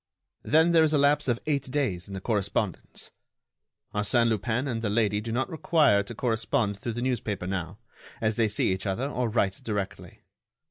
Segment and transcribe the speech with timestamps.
[0.41, 3.11] Then there is a lapse of eight days in the correspondence.
[3.93, 7.77] Arsène Lupin and the lady do not require to correspond through the newspaper now,
[8.19, 10.21] as they see each other or write directly.